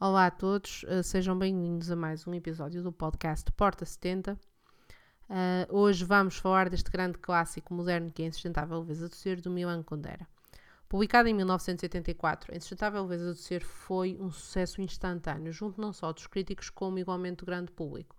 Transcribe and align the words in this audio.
Olá 0.00 0.26
a 0.26 0.30
todos, 0.30 0.82
uh, 0.84 1.02
sejam 1.02 1.38
bem-vindos 1.38 1.90
a 1.90 1.96
mais 1.96 2.26
um 2.26 2.32
episódio 2.32 2.82
do 2.82 2.90
podcast 2.90 3.52
Porta 3.52 3.84
70. 3.84 4.32
Uh, 4.32 4.38
hoje 5.68 6.02
vamos 6.02 6.38
falar 6.38 6.70
deste 6.70 6.90
grande 6.90 7.18
clássico 7.18 7.74
moderno 7.74 8.10
que 8.10 8.22
é 8.22 8.26
Insustentável 8.26 8.80
Leveza 8.80 9.10
do 9.10 9.14
Ser, 9.14 9.38
do 9.42 9.50
Milan 9.50 9.82
Kundera. 9.82 10.26
Publicado 10.88 11.28
em 11.28 11.34
1984, 11.34 12.56
Insustentável 12.56 13.02
Leveza 13.02 13.26
do 13.26 13.36
Ser 13.36 13.62
foi 13.62 14.16
um 14.18 14.30
sucesso 14.30 14.80
instantâneo, 14.80 15.52
junto 15.52 15.78
não 15.78 15.92
só 15.92 16.10
dos 16.10 16.26
críticos 16.26 16.70
como 16.70 16.98
igualmente 16.98 17.40
do 17.40 17.46
grande 17.46 17.70
público. 17.70 18.16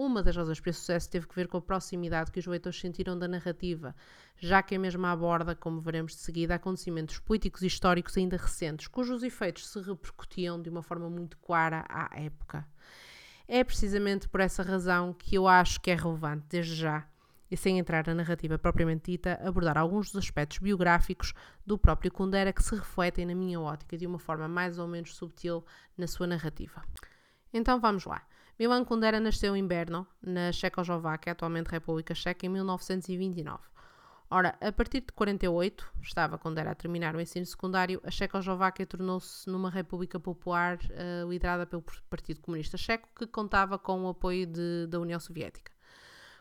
Uma 0.00 0.22
das 0.22 0.36
razões 0.36 0.60
para 0.60 0.70
esse 0.70 0.78
sucesso 0.78 1.10
teve 1.10 1.26
que 1.26 1.34
ver 1.34 1.48
com 1.48 1.56
a 1.56 1.60
proximidade 1.60 2.30
que 2.30 2.38
os 2.38 2.46
leitores 2.46 2.78
sentiram 2.78 3.18
da 3.18 3.26
narrativa, 3.26 3.96
já 4.36 4.62
que 4.62 4.76
a 4.76 4.78
mesma 4.78 5.10
aborda, 5.10 5.56
como 5.56 5.80
veremos 5.80 6.12
de 6.12 6.20
seguida, 6.20 6.54
acontecimentos 6.54 7.18
políticos 7.18 7.62
e 7.62 7.66
históricos 7.66 8.16
ainda 8.16 8.36
recentes, 8.36 8.86
cujos 8.86 9.24
efeitos 9.24 9.66
se 9.66 9.80
repercutiam 9.80 10.62
de 10.62 10.70
uma 10.70 10.84
forma 10.84 11.10
muito 11.10 11.36
clara 11.38 11.84
à 11.88 12.10
época. 12.14 12.64
É 13.48 13.64
precisamente 13.64 14.28
por 14.28 14.38
essa 14.38 14.62
razão 14.62 15.12
que 15.12 15.34
eu 15.34 15.48
acho 15.48 15.80
que 15.80 15.90
é 15.90 15.96
relevante, 15.96 16.46
desde 16.48 16.76
já, 16.76 17.04
e 17.50 17.56
sem 17.56 17.80
entrar 17.80 18.06
na 18.06 18.14
narrativa 18.14 18.56
propriamente 18.56 19.10
dita, 19.10 19.36
abordar 19.42 19.76
alguns 19.76 20.12
dos 20.12 20.22
aspectos 20.22 20.58
biográficos 20.58 21.34
do 21.66 21.76
próprio 21.76 22.12
Kundera 22.12 22.52
que 22.52 22.62
se 22.62 22.72
refletem 22.72 23.26
na 23.26 23.34
minha 23.34 23.60
ótica 23.60 23.98
de 23.98 24.06
uma 24.06 24.20
forma 24.20 24.46
mais 24.46 24.78
ou 24.78 24.86
menos 24.86 25.16
subtil 25.16 25.64
na 25.96 26.06
sua 26.06 26.28
narrativa. 26.28 26.84
Então 27.52 27.80
vamos 27.80 28.04
lá. 28.04 28.22
Milan 28.58 28.84
Kundera 28.84 29.20
nasceu 29.20 29.54
em 29.54 29.64
Brno, 29.64 30.04
na 30.20 30.50
Checoslováquia, 30.50 31.30
atualmente 31.30 31.68
República 31.68 32.12
Checa, 32.12 32.44
em 32.44 32.48
1929. 32.48 33.62
Ora, 34.28 34.58
a 34.60 34.72
partir 34.72 35.00
de 35.00 35.12
48, 35.12 35.88
estava 36.02 36.36
Kundera 36.36 36.72
a 36.72 36.74
terminar 36.74 37.14
o 37.14 37.20
ensino 37.20 37.46
secundário, 37.46 38.00
a 38.02 38.10
Checoslováquia 38.10 38.84
tornou-se 38.84 39.48
numa 39.48 39.70
república 39.70 40.18
popular 40.18 40.76
uh, 40.76 41.30
liderada 41.30 41.66
pelo 41.66 41.84
Partido 42.10 42.40
Comunista 42.40 42.76
Checo, 42.76 43.08
que 43.14 43.28
contava 43.28 43.78
com 43.78 44.02
o 44.04 44.08
apoio 44.08 44.44
de, 44.44 44.88
da 44.88 44.98
União 44.98 45.20
Soviética. 45.20 45.70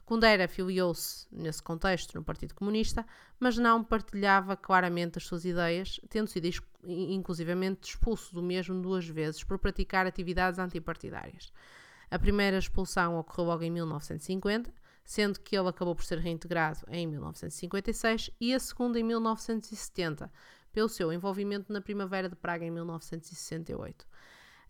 Kundera 0.03 0.47
filiou-se, 0.47 1.27
nesse 1.31 1.61
contexto, 1.61 2.15
no 2.15 2.23
Partido 2.23 2.55
Comunista, 2.55 3.05
mas 3.39 3.59
não 3.59 3.83
partilhava 3.83 4.57
claramente 4.57 5.19
as 5.19 5.25
suas 5.25 5.45
ideias, 5.45 5.99
tendo 6.09 6.27
sido 6.29 6.49
inclusivamente 6.83 7.89
expulso 7.89 8.33
do 8.33 8.41
mesmo 8.41 8.81
duas 8.81 9.07
vezes 9.07 9.43
por 9.43 9.59
praticar 9.59 10.07
atividades 10.07 10.57
antipartidárias. 10.57 11.53
A 12.09 12.17
primeira 12.17 12.57
expulsão 12.57 13.17
ocorreu 13.17 13.45
logo 13.45 13.63
em 13.63 13.71
1950, 13.71 14.73
sendo 15.03 15.39
que 15.39 15.57
ele 15.57 15.67
acabou 15.67 15.95
por 15.95 16.05
ser 16.05 16.19
reintegrado 16.19 16.79
em 16.89 17.05
1956, 17.07 18.31
e 18.39 18.53
a 18.53 18.59
segunda 18.59 18.99
em 18.99 19.03
1970, 19.03 20.31
pelo 20.71 20.89
seu 20.89 21.11
envolvimento 21.11 21.71
na 21.71 21.81
Primavera 21.81 22.29
de 22.29 22.35
Praga 22.35 22.65
em 22.65 22.71
1968. 22.71 24.05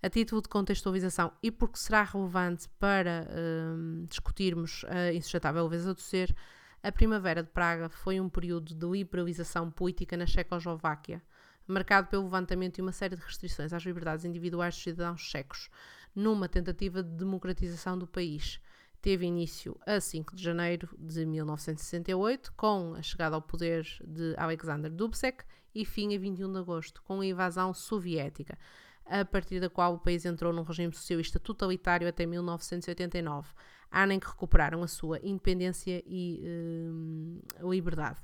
A 0.01 0.09
título 0.09 0.41
de 0.41 0.47
contextualização 0.47 1.31
e 1.41 1.51
porque 1.51 1.79
será 1.79 2.03
relevante 2.03 2.69
para 2.79 3.27
um, 3.35 4.05
discutirmos 4.07 4.85
a 4.87 5.11
insustentável 5.11 5.63
leveza 5.63 5.93
do 5.93 5.99
ser, 5.99 6.35
a 6.83 6.91
Primavera 6.91 7.41
de 7.41 7.49
Praga 7.49 7.89
foi 7.89 8.19
um 8.19 8.29
período 8.29 8.75
de 8.75 8.85
liberalização 8.85 9.71
política 9.71 10.15
na 10.15 10.27
Checoslováquia, 10.27 11.21
marcado 11.67 12.07
pelo 12.07 12.23
levantamento 12.23 12.75
de 12.75 12.81
uma 12.81 12.91
série 12.91 13.15
de 13.15 13.21
restrições 13.21 13.73
às 13.73 13.83
liberdades 13.83 14.23
individuais 14.23 14.75
dos 14.75 14.83
cidadãos 14.83 15.21
checos, 15.21 15.69
numa 16.17 16.49
tentativa 16.49 17.03
de 17.03 17.11
democratização 17.11 17.95
do 17.95 18.07
país. 18.07 18.59
Teve 18.99 19.27
início 19.27 19.79
a 19.85 20.01
5 20.01 20.35
de 20.35 20.43
janeiro 20.43 20.89
de 20.97 21.23
1968, 21.23 22.51
com 22.57 22.95
a 22.95 23.03
chegada 23.03 23.35
ao 23.35 23.41
poder 23.41 23.85
de 24.03 24.33
Alexander 24.35 24.91
Dubček, 24.91 25.43
e 25.75 25.85
fim 25.85 26.15
a 26.15 26.19
21 26.19 26.51
de 26.51 26.57
agosto, 26.57 27.03
com 27.03 27.21
a 27.21 27.25
invasão 27.25 27.71
soviética, 27.71 28.57
a 29.05 29.23
partir 29.23 29.59
da 29.59 29.69
qual 29.69 29.93
o 29.93 29.99
país 29.99 30.25
entrou 30.25 30.51
num 30.51 30.63
regime 30.63 30.91
socialista 30.91 31.39
totalitário 31.39 32.07
até 32.07 32.25
1989, 32.25 33.53
ano 33.91 34.13
em 34.13 34.19
que 34.19 34.27
recuperaram 34.27 34.81
a 34.81 34.87
sua 34.87 35.19
independência 35.19 36.03
e 36.03 36.41
uh, 37.61 37.71
liberdade. 37.71 38.19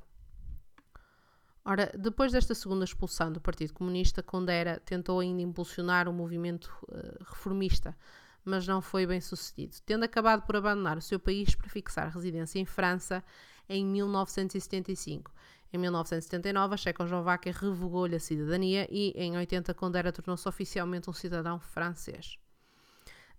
Ora, 1.65 1.91
depois 1.97 2.33
desta 2.33 2.53
segunda 2.53 2.83
expulsão 2.83 3.31
do 3.31 3.39
Partido 3.39 3.73
Comunista, 3.73 4.21
Condera 4.21 4.81
tentou 4.85 5.19
ainda 5.19 5.41
impulsionar 5.41 6.09
o 6.09 6.13
movimento 6.13 6.69
uh, 6.89 7.23
reformista, 7.23 7.95
mas 8.43 8.67
não 8.67 8.81
foi 8.81 9.07
bem 9.07 9.21
sucedido, 9.21 9.77
tendo 9.85 10.03
acabado 10.03 10.41
por 10.45 10.57
abandonar 10.57 10.97
o 10.97 11.01
seu 11.01 11.17
país 11.17 11.55
para 11.55 11.69
fixar 11.69 12.09
residência 12.09 12.59
em 12.59 12.65
França 12.65 13.23
em 13.69 13.85
1975. 13.85 15.31
Em 15.71 15.77
1979, 15.77 16.73
a 16.73 16.77
Checoslováquia 16.77 17.53
revogou-lhe 17.53 18.15
a 18.15 18.19
cidadania 18.19 18.85
e, 18.91 19.13
em 19.15 19.37
80, 19.37 19.73
Condera 19.73 20.11
tornou-se 20.11 20.47
oficialmente 20.47 21.09
um 21.09 21.13
cidadão 21.13 21.59
francês. 21.59 22.37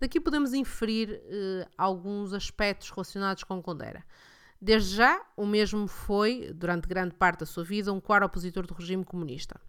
Daqui 0.01 0.19
podemos 0.19 0.53
inferir 0.53 1.11
uh, 1.11 1.71
alguns 1.77 2.33
aspectos 2.33 2.91
relacionados 2.91 3.45
com 3.45 3.63
Condera. 3.63 4.05
Desde 4.65 4.97
já, 4.97 5.21
o 5.37 5.45
mesmo 5.45 5.87
foi, 5.87 6.51
durante 6.55 6.89
grande 6.89 7.15
parte 7.15 7.41
da 7.41 7.45
sua 7.45 7.63
vida, 7.63 7.93
um 7.93 8.01
claro 8.01 8.25
opositor 8.25 8.67
do 8.67 8.73
regime 8.73 9.05
comunista, 9.05 9.61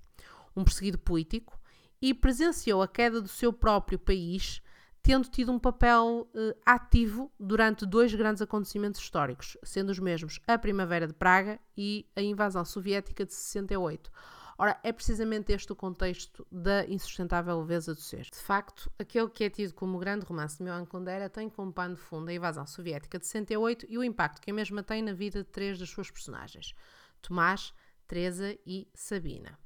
um 0.56 0.64
perseguido 0.64 0.98
político, 0.98 1.60
e 2.02 2.14
presenciou 2.14 2.82
a 2.82 2.88
queda 2.88 3.20
do 3.20 3.28
seu 3.28 3.52
próprio 3.52 4.00
país, 4.00 4.62
tendo 5.04 5.28
tido 5.28 5.52
um 5.52 5.60
papel 5.60 6.30
eh, 6.34 6.56
ativo 6.66 7.30
durante 7.38 7.86
dois 7.86 8.16
grandes 8.16 8.42
acontecimentos 8.42 9.02
históricos, 9.02 9.58
sendo 9.64 9.90
os 9.90 10.00
mesmos 10.00 10.40
a 10.48 10.58
Primavera 10.58 11.08
de 11.08 11.14
Praga 11.14 11.60
e 11.76 12.10
a 12.16 12.22
invasão 12.22 12.64
soviética 12.64 13.26
de 13.26 13.34
68. 13.34 14.10
Ora, 14.58 14.80
é 14.84 14.94
precisamente 14.94 15.52
este 15.52 15.74
o 15.74 15.76
contexto 15.76 16.48
da 16.50 16.86
insustentável 16.88 17.60
leveza 17.60 17.94
do 17.94 18.00
ser. 18.00 18.24
De 18.24 18.38
facto, 18.38 18.90
aquele 18.98 19.30
que 19.30 19.44
é 19.44 19.50
tido 19.50 19.74
como 19.74 19.98
o 19.98 20.00
grande 20.00 20.26
romance 20.26 20.58
de 20.58 20.64
Milan 20.64 20.86
Kundera 20.86 21.30
tem 21.30 21.50
como 21.50 21.74
pano 21.74 21.96
de 21.96 22.02
fundo 22.02 22.30
a 22.30 22.34
invasão 22.34 22.66
soviética 22.66 23.20
de 23.20 23.26
68 23.26 23.86
e 23.90 23.98
o 23.98 24.04
impacto 24.04 24.42
que 24.42 24.52
a 24.52 24.54
mesma 24.54 24.82
tem 24.82 25.02
na 25.02 25.12
vida 25.12 25.44
de 25.44 25.50
três 25.50 25.78
das 25.78 25.90
suas 25.90 26.10
personagens, 26.10 26.74
Tomás, 27.22 27.74
Teresa 28.08 28.58
e 28.66 28.88
Sabina. 28.94 29.60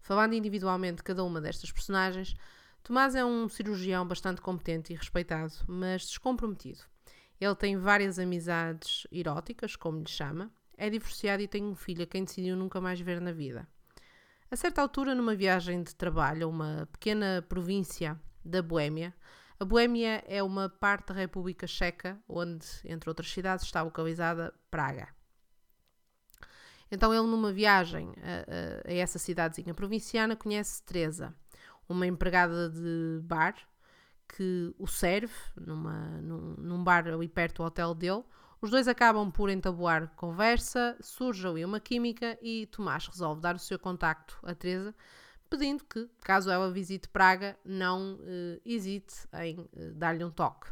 Falando 0.00 0.34
individualmente 0.34 0.98
de 0.98 1.02
cada 1.02 1.24
uma 1.24 1.40
destas 1.40 1.72
personagens, 1.72 2.36
Tomás 2.84 3.16
é 3.16 3.24
um 3.24 3.48
cirurgião 3.48 4.06
bastante 4.06 4.40
competente 4.40 4.92
e 4.92 4.96
respeitado, 4.96 5.52
mas 5.66 6.02
descomprometido. 6.02 6.84
Ele 7.40 7.54
tem 7.56 7.76
várias 7.76 8.16
amizades 8.16 9.08
eróticas, 9.10 9.74
como 9.74 9.98
lhe 9.98 10.08
chama, 10.08 10.52
é 10.76 10.90
divorciado 10.90 11.42
e 11.42 11.48
tem 11.48 11.64
um 11.64 11.74
filho 11.74 12.04
a 12.04 12.06
quem 12.06 12.24
decidiu 12.24 12.56
nunca 12.56 12.80
mais 12.80 13.00
ver 13.00 13.20
na 13.20 13.32
vida. 13.32 13.66
A 14.50 14.56
certa 14.56 14.80
altura, 14.80 15.14
numa 15.14 15.34
viagem 15.34 15.82
de 15.82 15.94
trabalho 15.94 16.46
a 16.46 16.50
uma 16.50 16.88
pequena 16.92 17.44
província 17.48 18.20
da 18.44 18.62
Boémia, 18.62 19.12
a 19.58 19.64
Boémia 19.64 20.22
é 20.26 20.42
uma 20.42 20.68
parte 20.68 21.08
da 21.08 21.14
República 21.14 21.66
Checa, 21.66 22.18
onde, 22.28 22.66
entre 22.84 23.08
outras 23.08 23.30
cidades, 23.30 23.64
está 23.64 23.82
localizada 23.82 24.54
Praga. 24.70 25.08
Então, 26.90 27.12
ele, 27.12 27.26
numa 27.26 27.52
viagem 27.52 28.14
a, 28.22 28.88
a, 28.88 28.90
a 28.90 28.94
essa 28.94 29.18
cidadezinha 29.18 29.74
provinciana, 29.74 30.36
conhece 30.36 30.82
Teresa, 30.82 31.34
uma 31.88 32.06
empregada 32.06 32.68
de 32.68 33.20
bar 33.22 33.56
que 34.28 34.74
o 34.78 34.86
serve 34.86 35.34
numa, 35.56 36.20
num, 36.20 36.54
num 36.58 36.84
bar 36.84 37.08
ali 37.08 37.28
perto 37.28 37.56
do 37.56 37.64
hotel 37.64 37.94
dele, 37.94 38.24
os 38.60 38.70
dois 38.70 38.88
acabam 38.88 39.30
por 39.30 39.50
entabuar 39.50 40.08
conversa, 40.16 40.96
surge 41.00 41.46
ali 41.46 41.64
uma 41.64 41.78
química 41.78 42.38
e 42.40 42.66
Tomás 42.66 43.06
resolve 43.06 43.40
dar 43.40 43.54
o 43.54 43.58
seu 43.58 43.78
contacto 43.78 44.38
a 44.42 44.54
Teresa, 44.54 44.94
pedindo 45.50 45.84
que, 45.84 46.08
caso 46.22 46.50
ela 46.50 46.72
visite 46.72 47.08
Praga, 47.08 47.56
não 47.64 48.18
eh, 48.22 48.60
hesite 48.64 49.14
em 49.34 49.68
eh, 49.76 49.90
dar-lhe 49.92 50.24
um 50.24 50.30
toque. 50.30 50.70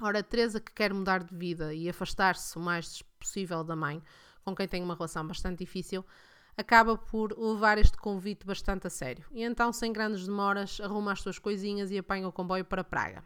Ora, 0.00 0.22
Teresa, 0.22 0.60
que 0.60 0.72
quer 0.72 0.92
mudar 0.92 1.22
de 1.24 1.34
vida 1.34 1.72
e 1.74 1.88
afastar-se 1.88 2.56
o 2.56 2.60
mais 2.60 3.02
possível 3.18 3.64
da 3.64 3.74
mãe, 3.74 4.02
com 4.44 4.54
quem 4.54 4.68
tem 4.68 4.82
uma 4.82 4.94
relação 4.94 5.26
bastante 5.26 5.60
difícil, 5.60 6.04
acaba 6.56 6.98
por 6.98 7.36
levar 7.38 7.78
este 7.78 7.96
convite 7.96 8.44
bastante 8.46 8.86
a 8.86 8.90
sério. 8.90 9.24
E 9.32 9.42
então, 9.42 9.72
sem 9.72 9.92
grandes 9.92 10.26
demoras, 10.26 10.80
arruma 10.80 11.12
as 11.12 11.20
suas 11.20 11.38
coisinhas 11.38 11.90
e 11.90 11.98
apanha 11.98 12.28
o 12.28 12.32
comboio 12.32 12.64
para 12.64 12.84
Praga. 12.84 13.24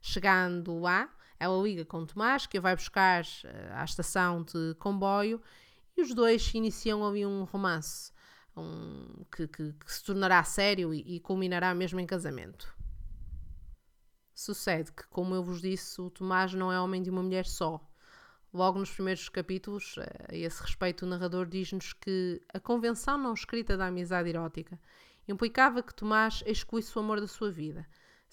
Chegando 0.00 0.78
lá, 0.80 1.08
ela 1.38 1.62
liga 1.62 1.84
com 1.84 2.06
Tomás, 2.06 2.46
que 2.46 2.58
a 2.58 2.60
vai 2.60 2.74
buscar 2.74 3.22
uh, 3.24 3.74
à 3.74 3.84
estação 3.84 4.42
de 4.42 4.74
comboio, 4.78 5.40
e 5.96 6.02
os 6.02 6.14
dois 6.14 6.52
iniciam 6.54 7.06
ali 7.06 7.24
um 7.24 7.44
romance 7.44 8.12
um, 8.56 9.24
que, 9.30 9.46
que, 9.46 9.72
que, 9.72 9.92
se 9.92 10.02
tornará 10.02 10.42
sério 10.42 10.94
e, 10.94 11.16
e 11.16 11.20
culminará 11.20 11.74
mesmo 11.74 12.00
em 12.00 12.06
casamento. 12.06 12.74
Sucede 14.34 14.92
que, 14.92 15.06
como 15.08 15.34
eu 15.34 15.42
vos 15.42 15.60
disse, 15.60 16.00
o 16.00 16.10
Tomás 16.10 16.52
não 16.52 16.72
é 16.72 16.80
homem 16.80 17.02
de 17.02 17.10
uma 17.10 17.22
mulher 17.22 17.46
só. 17.46 17.80
Logo 18.52 18.78
nos 18.78 18.90
primeiros 18.90 19.28
capítulos, 19.28 19.96
eh, 19.98 20.26
a 20.30 20.36
esse 20.36 20.62
respeito, 20.62 21.04
o 21.04 21.08
narrador 21.08 21.46
diz-nos 21.46 21.92
que 21.92 22.40
a 22.52 22.60
convenção 22.60 23.18
não 23.18 23.34
escrita 23.34 23.76
da 23.76 23.86
amizade 23.86 24.28
erótica 24.28 24.78
implicava 25.28 25.82
que 25.82 25.94
Tomás 25.94 26.42
excluísse 26.46 26.96
o 26.96 27.00
amor 27.00 27.20
da 27.20 27.26
sua 27.26 27.50
vida, 27.50 27.86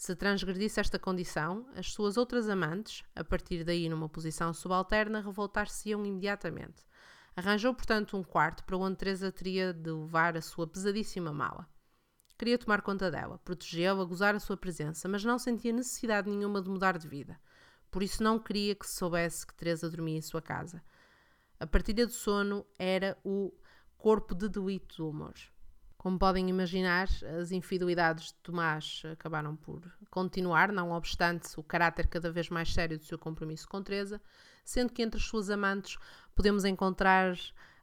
Se 0.03 0.17
transgredisse 0.17 0.81
esta 0.81 0.99
condição, 0.99 1.65
as 1.77 1.93
suas 1.93 2.17
outras 2.17 2.49
amantes, 2.49 3.05
a 3.15 3.23
partir 3.23 3.63
daí 3.63 3.87
numa 3.87 4.09
posição 4.09 4.53
subalterna, 4.53 5.21
revoltar-se-iam 5.21 6.05
imediatamente. 6.05 6.85
Arranjou, 7.37 7.73
portanto, 7.73 8.17
um 8.17 8.21
quarto 8.21 8.65
para 8.65 8.75
onde 8.75 8.97
Teresa 8.97 9.31
teria 9.31 9.71
de 9.71 9.89
levar 9.89 10.35
a 10.35 10.41
sua 10.41 10.67
pesadíssima 10.67 11.31
mala. 11.31 11.65
Queria 12.37 12.57
tomar 12.57 12.81
conta 12.81 13.09
dela, 13.09 13.39
protegê-la, 13.45 14.03
gozar 14.03 14.35
a 14.35 14.41
sua 14.41 14.57
presença, 14.57 15.07
mas 15.07 15.23
não 15.23 15.39
sentia 15.39 15.71
necessidade 15.71 16.29
nenhuma 16.29 16.61
de 16.61 16.69
mudar 16.69 16.97
de 16.97 17.07
vida. 17.07 17.39
Por 17.89 18.03
isso 18.03 18.21
não 18.21 18.37
queria 18.37 18.75
que 18.75 18.85
se 18.85 18.97
soubesse 18.97 19.47
que 19.47 19.55
Teresa 19.55 19.89
dormia 19.89 20.17
em 20.17 20.21
sua 20.21 20.41
casa. 20.41 20.83
A 21.57 21.65
partilha 21.65 22.05
do 22.05 22.11
sono 22.11 22.65
era 22.77 23.17
o 23.23 23.53
corpo 23.97 24.35
de 24.35 24.49
delito 24.49 24.97
do 24.97 25.07
amor. 25.07 25.52
Como 26.03 26.19
podem 26.19 26.49
imaginar, 26.49 27.07
as 27.39 27.53
infidelidades 27.53 28.25
de 28.25 28.33
Tomás 28.43 29.03
acabaram 29.09 29.55
por 29.55 29.81
continuar, 30.09 30.69
não 30.69 30.91
obstante 30.91 31.57
o 31.57 31.63
caráter 31.63 32.07
cada 32.07 32.29
vez 32.29 32.49
mais 32.49 32.73
sério 32.73 32.97
do 32.97 33.05
seu 33.05 33.17
compromisso 33.17 33.65
com 33.69 33.81
Teresa, 33.81 34.21
sendo 34.65 34.91
que 34.91 35.01
entre 35.01 35.17
as 35.17 35.25
suas 35.25 35.49
amantes 35.49 35.97
podemos 36.35 36.65
encontrar 36.65 37.37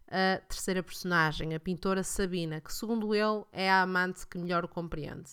a 0.06 0.38
terceira 0.46 0.82
personagem, 0.82 1.54
a 1.54 1.60
pintora 1.60 2.02
Sabina, 2.02 2.60
que 2.60 2.70
segundo 2.70 3.14
ele 3.14 3.42
é 3.52 3.70
a 3.70 3.80
amante 3.80 4.26
que 4.26 4.36
melhor 4.36 4.66
o 4.66 4.68
compreende. 4.68 5.30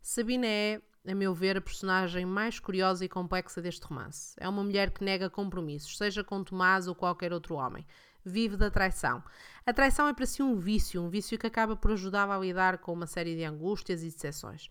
Sabina 0.00 0.46
é, 0.46 0.80
a 1.06 1.14
meu 1.14 1.34
ver, 1.34 1.58
a 1.58 1.60
personagem 1.60 2.24
mais 2.24 2.58
curiosa 2.58 3.04
e 3.04 3.08
complexa 3.08 3.60
deste 3.60 3.84
romance. 3.84 4.34
É 4.40 4.48
uma 4.48 4.64
mulher 4.64 4.92
que 4.92 5.04
nega 5.04 5.28
compromissos, 5.28 5.98
seja 5.98 6.24
com 6.24 6.42
Tomás 6.42 6.88
ou 6.88 6.94
qualquer 6.94 7.34
outro 7.34 7.56
homem 7.56 7.84
vive 8.24 8.56
da 8.56 8.70
traição. 8.70 9.22
A 9.64 9.72
traição 9.72 10.08
é 10.08 10.12
para 10.12 10.26
si 10.26 10.42
um 10.42 10.56
vício, 10.56 11.02
um 11.02 11.08
vício 11.08 11.38
que 11.38 11.46
acaba 11.46 11.76
por 11.76 11.92
ajudá-la 11.92 12.36
a 12.36 12.40
lidar 12.40 12.78
com 12.78 12.92
uma 12.92 13.06
série 13.06 13.36
de 13.36 13.44
angústias 13.44 14.02
e 14.02 14.06
decepções. 14.06 14.68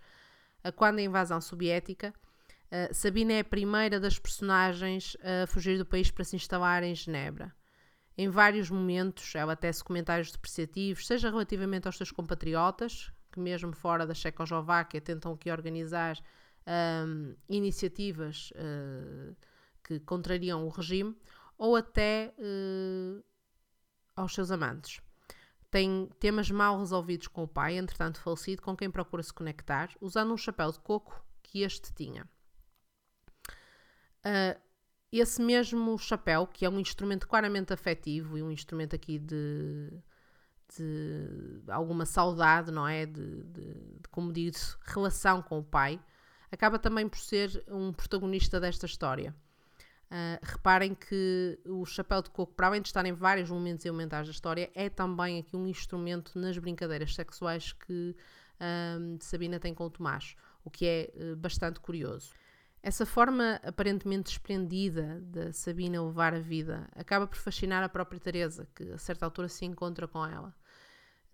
Quando 0.75 0.99
a 0.99 1.01
invasão 1.01 1.39
soviética, 1.39 2.13
Sabina 2.91 3.33
é 3.33 3.39
a 3.39 3.43
primeira 3.43 3.99
das 3.99 4.19
personagens 4.19 5.15
a 5.21 5.47
fugir 5.47 5.77
do 5.77 5.85
país 5.85 6.11
para 6.11 6.23
se 6.23 6.35
instalar 6.35 6.83
em 6.83 6.93
Genebra. 6.93 7.53
Em 8.17 8.27
vários 8.27 8.69
momentos, 8.69 9.33
ela 9.33 9.55
tece 9.55 9.81
comentários 9.81 10.31
depreciativos, 10.31 11.07
seja 11.07 11.29
relativamente 11.29 11.87
aos 11.87 11.95
seus 11.95 12.11
compatriotas, 12.11 13.11
que 13.31 13.39
mesmo 13.39 13.71
fora 13.73 14.05
da 14.05 14.13
Checoslováquia 14.13 14.99
tentam 14.99 15.31
aqui 15.31 15.49
organizar 15.49 16.17
um, 16.67 17.33
iniciativas 17.47 18.51
uh, 18.51 19.33
que 19.83 20.01
contrariam 20.01 20.65
o 20.65 20.69
regime, 20.69 21.15
ou 21.57 21.77
até 21.77 22.33
uh, 22.37 23.23
aos 24.21 24.33
seus 24.33 24.51
amantes. 24.51 25.01
Tem 25.71 26.09
temas 26.19 26.49
mal 26.49 26.79
resolvidos 26.79 27.27
com 27.27 27.43
o 27.43 27.47
pai, 27.47 27.77
entretanto 27.77 28.19
falecido, 28.19 28.61
com 28.61 28.75
quem 28.75 28.89
procura 28.89 29.21
se 29.21 29.33
conectar, 29.33 29.89
usando 30.01 30.33
um 30.33 30.37
chapéu 30.37 30.71
de 30.71 30.79
coco 30.79 31.23
que 31.43 31.61
este 31.61 31.93
tinha. 31.93 32.27
Uh, 34.25 34.59
esse 35.11 35.41
mesmo 35.41 35.97
chapéu, 35.97 36.45
que 36.45 36.65
é 36.65 36.69
um 36.69 36.79
instrumento 36.79 37.27
claramente 37.27 37.73
afetivo 37.73 38.37
e 38.37 38.43
um 38.43 38.51
instrumento 38.51 38.95
aqui 38.95 39.17
de, 39.17 39.91
de 40.77 41.63
alguma 41.67 42.05
saudade, 42.05 42.71
não 42.71 42.87
é? 42.87 43.05
De, 43.05 43.43
de, 43.43 43.73
de, 43.73 44.09
como 44.11 44.31
diz, 44.31 44.77
relação 44.85 45.41
com 45.41 45.59
o 45.59 45.63
pai, 45.63 45.99
acaba 46.51 46.77
também 46.77 47.07
por 47.07 47.19
ser 47.19 47.63
um 47.67 47.91
protagonista 47.91 48.59
desta 48.59 48.85
história. 48.85 49.35
Uh, 50.11 50.39
reparem 50.41 50.95
que 50.95 51.59
o 51.65 51.85
chapéu 51.85 52.23
de 52.23 52.31
coco, 52.31 52.51
para 52.55 52.65
além 52.65 52.81
de 52.81 52.87
estar 52.87 53.05
em 53.05 53.13
vários 53.13 53.47
momentos 53.47 53.85
elementares 53.85 54.27
da 54.27 54.31
história, 54.31 54.71
é 54.73 54.89
também 54.89 55.37
aqui 55.37 55.55
um 55.55 55.67
instrumento 55.67 56.37
nas 56.39 56.57
brincadeiras 56.57 57.13
sexuais 57.13 57.73
que 57.73 58.15
uh, 58.59 59.17
Sabina 59.19 59.59
tem 59.59 59.71
com 59.71 59.83
o 59.83 59.89
Tomás, 59.89 60.35
o 60.63 60.69
que 60.71 60.85
é 60.87 61.13
uh, 61.15 61.35
bastante 61.35 61.79
curioso. 61.79 62.33
Essa 62.81 63.05
forma 63.05 63.59
aparentemente 63.61 64.31
esplendida 64.31 65.21
de 65.21 65.53
Sabina 65.53 66.01
levar 66.01 66.33
a 66.33 66.39
vida 66.39 66.87
acaba 66.95 67.27
por 67.27 67.37
fascinar 67.37 67.83
a 67.83 67.89
própria 67.89 68.19
Teresa, 68.19 68.67
que 68.73 68.91
a 68.91 68.97
certa 68.97 69.25
altura 69.25 69.47
se 69.47 69.65
encontra 69.65 70.07
com 70.07 70.25
ela. 70.25 70.55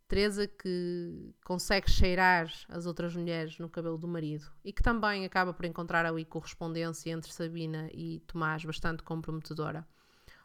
Teresa 0.08 0.48
que 0.48 1.34
consegue 1.44 1.90
cheirar 1.90 2.52
as 2.70 2.86
outras 2.86 3.16
mulheres 3.16 3.58
no 3.58 3.68
cabelo 3.68 3.98
do 3.98 4.08
marido 4.08 4.46
e 4.64 4.72
que 4.72 4.84
também 4.84 5.26
acaba 5.26 5.52
por 5.52 5.66
encontrar 5.66 6.06
ali 6.06 6.24
correspondência 6.24 7.12
entre 7.12 7.34
Sabina 7.34 7.90
e 7.92 8.20
Tomás 8.28 8.64
bastante 8.64 9.02
comprometedora. 9.02 9.88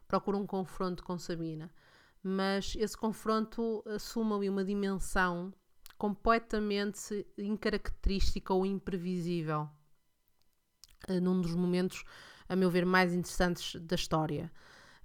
Procura 0.09 0.39
um 0.39 0.47
confronto 0.47 1.05
com 1.05 1.19
Sabina, 1.19 1.71
mas 2.23 2.75
esse 2.77 2.97
confronto 2.97 3.85
assume 3.87 4.33
ali 4.33 4.49
uma 4.49 4.65
dimensão 4.65 5.53
completamente 5.99 7.27
incaracterística 7.37 8.55
ou 8.55 8.65
imprevisível 8.65 9.69
uh, 11.09 11.21
num 11.21 11.39
dos 11.39 11.55
momentos, 11.55 12.03
a 12.49 12.57
meu 12.57 12.71
ver, 12.71 12.87
mais 12.87 13.13
interessantes 13.13 13.79
da 13.83 13.95
história. 13.95 14.51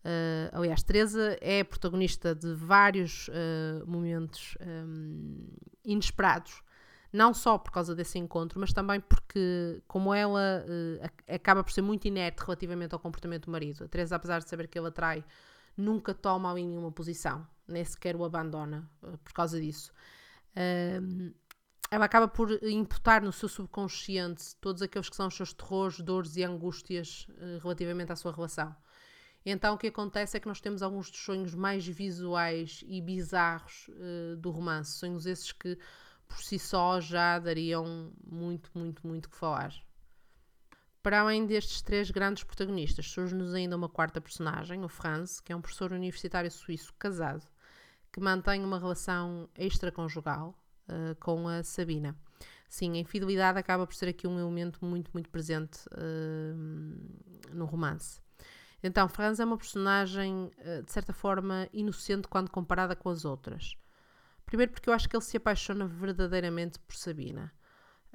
Uh, 0.05 0.55
aliás, 0.55 0.83
Teresa 0.83 1.35
é 1.41 1.63
protagonista 1.63 2.35
de 2.35 2.53
vários 2.53 3.27
uh, 3.29 3.83
momentos 3.87 4.55
um, 4.61 5.47
inesperados, 5.83 6.61
não 7.11 7.33
só 7.33 7.57
por 7.57 7.71
causa 7.71 7.95
desse 7.95 8.19
encontro, 8.19 8.59
mas 8.59 8.71
também 8.71 9.01
porque, 9.01 9.81
como 9.87 10.13
ela 10.13 10.63
uh, 10.63 11.33
acaba 11.33 11.63
por 11.63 11.71
ser 11.71 11.81
muito 11.81 12.07
inerte 12.07 12.43
relativamente 12.43 12.93
ao 12.93 12.99
comportamento 12.99 13.45
do 13.45 13.51
marido, 13.51 13.83
a 13.83 13.87
Teresa, 13.87 14.15
apesar 14.15 14.37
de 14.37 14.47
saber 14.47 14.67
que 14.67 14.77
ele 14.77 14.89
atrai, 14.89 15.25
nunca 15.75 16.13
toma 16.13 16.51
ali 16.51 16.63
nenhuma 16.63 16.91
posição, 16.91 17.47
nem 17.67 17.83
sequer 17.83 18.15
o 18.15 18.23
abandona 18.23 18.87
por 19.23 19.33
causa 19.33 19.59
disso. 19.59 19.91
ela 21.89 22.05
acaba 22.05 22.27
por 22.27 22.51
imputar 22.63 23.23
no 23.23 23.31
seu 23.31 23.49
subconsciente 23.49 24.55
todos 24.61 24.83
aqueles 24.83 25.09
que 25.09 25.15
são 25.15 25.27
os 25.27 25.35
seus 25.35 25.51
terrores, 25.51 25.99
dores 25.99 26.37
e 26.37 26.43
angústias 26.43 27.27
relativamente 27.61 28.11
à 28.11 28.15
sua 28.15 28.31
relação. 28.31 28.75
Então 29.45 29.75
o 29.75 29.77
que 29.77 29.87
acontece 29.87 30.35
é 30.35 30.39
que 30.39 30.47
nós 30.47 30.59
temos 30.59 30.81
alguns 30.81 31.11
dos 31.11 31.19
sonhos 31.19 31.53
mais 31.53 31.85
visuais 31.85 32.83
e 32.87 32.99
bizarros 32.99 33.87
uh, 33.89 34.35
do 34.37 34.49
romance, 34.49 34.97
sonhos 34.97 35.27
esses 35.27 35.51
que 35.51 35.77
por 36.27 36.41
si 36.41 36.57
só 36.57 36.99
já 36.99 37.37
dariam 37.37 38.11
muito, 38.25 38.71
muito, 38.73 39.05
muito 39.05 39.29
que 39.29 39.35
falar. 39.35 39.71
Para 41.03 41.19
além 41.19 41.45
destes 41.45 41.83
três 41.83 42.09
grandes 42.09 42.43
protagonistas, 42.43 43.05
surge-nos 43.05 43.53
ainda 43.53 43.75
uma 43.75 43.87
quarta 43.87 44.19
personagem, 44.19 44.83
o 44.83 44.89
Franz, 44.89 45.39
que 45.39 45.53
é 45.53 45.55
um 45.55 45.61
professor 45.61 45.91
universitário 45.91 46.49
suíço 46.49 46.91
casado, 46.97 47.47
que 48.11 48.19
mantém 48.19 48.63
uma 48.63 48.79
relação 48.79 49.47
extraconjugal 49.55 50.57
uh, 50.89 51.15
com 51.19 51.47
a 51.47 51.61
Sabina. 51.61 52.17
Sim, 52.67 52.93
a 52.93 52.97
infidelidade 52.97 53.59
acaba 53.59 53.85
por 53.85 53.93
ser 53.93 54.09
aqui 54.09 54.25
um 54.25 54.39
elemento 54.39 54.83
muito, 54.83 55.11
muito 55.13 55.29
presente 55.29 55.85
uh, 55.91 57.53
no 57.53 57.65
romance. 57.65 58.24
Então, 58.85 59.09
Franz 59.09 59.39
é 59.39 59.45
uma 59.45 59.57
personagem, 59.57 60.51
eh, 60.59 60.83
de 60.83 60.91
certa 60.91 61.11
forma, 61.11 61.67
inocente 61.73 62.27
quando 62.27 62.51
comparada 62.51 62.95
com 62.95 63.09
as 63.09 63.25
outras. 63.25 63.75
Primeiro 64.45 64.71
porque 64.71 64.87
eu 64.87 64.93
acho 64.93 65.09
que 65.09 65.15
ele 65.15 65.23
se 65.23 65.37
apaixona 65.37 65.87
verdadeiramente 65.87 66.77
por 66.77 66.95
Sabina, 66.95 67.51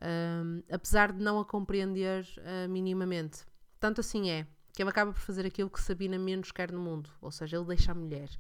um, 0.01 0.63
apesar 0.71 1.11
de 1.11 1.21
não 1.21 1.41
a 1.41 1.45
compreender 1.45 2.25
uh, 2.39 2.69
minimamente. 2.69 3.45
Tanto 3.81 4.01
assim 4.01 4.31
é 4.31 4.47
que 4.73 4.81
ele 4.81 4.91
acaba 4.91 5.13
por 5.13 5.19
fazer 5.19 5.45
aquilo 5.45 5.69
que 5.69 5.81
Sabina 5.81 6.17
menos 6.17 6.53
quer 6.53 6.71
no 6.71 6.79
mundo, 6.79 7.11
ou 7.21 7.33
seja, 7.33 7.57
ele 7.57 7.67
deixa 7.67 7.91
a 7.91 7.95
mulher, 7.97 8.31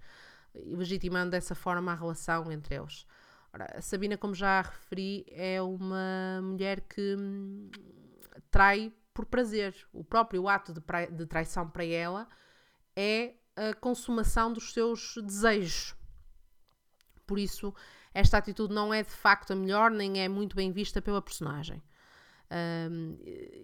legitimando 0.55 1.33
dessa 1.33 1.57
forma 1.57 1.91
a 1.91 1.97
relação 1.97 2.53
entre 2.53 2.77
eles. 2.77 3.05
Ora, 3.53 3.67
a 3.75 3.83
Sabina, 3.83 4.17
como 4.17 4.37
já 4.37 4.63
referi, 4.63 5.27
é 5.29 5.61
uma 5.61 6.41
mulher 6.41 6.83
que 6.83 7.17
hum, 7.19 7.69
trai 8.53 8.93
por 9.14 9.26
prazer. 9.26 9.75
O 9.93 10.05
próprio 10.05 10.49
ato 10.49 10.73
de, 10.73 10.81
de 11.12 11.26
traição 11.26 11.69
para 11.69 11.85
ela 11.85 12.29
é 12.97 13.35
a 13.57 13.75
consumação 13.75 14.52
dos 14.52 14.73
seus 14.73 15.14
desejos. 15.17 15.95
Por 17.26 17.38
isso, 17.38 17.75
esta 18.12 18.38
atitude 18.38 18.75
não 18.75 18.93
é 18.93 19.02
de 19.02 19.11
facto 19.11 19.52
a 19.52 19.57
melhor, 19.57 19.90
nem 19.90 20.21
é 20.21 20.29
muito 20.29 20.57
bem 20.57 20.73
vista 20.73 21.00
pela 21.00 21.23
personagem. 21.23 21.83
Um, 22.90 23.17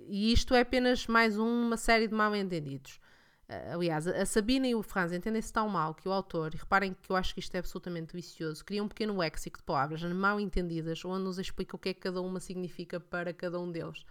e 0.08 0.32
isto 0.32 0.54
é 0.54 0.60
apenas 0.60 1.06
mais 1.06 1.36
uma 1.36 1.76
série 1.76 2.06
de 2.06 2.14
mal-entendidos. 2.14 3.00
Uh, 3.48 3.74
aliás, 3.74 4.06
a 4.06 4.24
Sabina 4.24 4.66
e 4.66 4.74
o 4.74 4.82
Franz 4.82 5.12
entendem-se 5.12 5.52
tão 5.52 5.68
mal 5.68 5.94
que 5.94 6.08
o 6.08 6.12
autor, 6.12 6.54
e 6.54 6.56
reparem 6.56 6.94
que 6.94 7.10
eu 7.10 7.16
acho 7.16 7.34
que 7.34 7.40
isto 7.40 7.54
é 7.54 7.58
absolutamente 7.58 8.14
vicioso, 8.14 8.64
cria 8.64 8.82
um 8.82 8.88
pequeno 8.88 9.16
léxico 9.16 9.58
de 9.58 9.64
palavras 9.64 10.02
mal 10.02 10.38
entendidas, 10.38 11.04
onde 11.04 11.24
nos 11.24 11.38
explica 11.38 11.74
o 11.74 11.78
que 11.78 11.88
é 11.88 11.94
que 11.94 12.00
cada 12.00 12.20
uma 12.20 12.38
significa 12.38 13.00
para 13.00 13.32
cada 13.32 13.58
um 13.58 13.70
deles. 13.70 14.04